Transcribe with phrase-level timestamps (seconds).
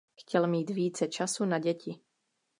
[0.15, 1.99] Chtěl mít více času na děti.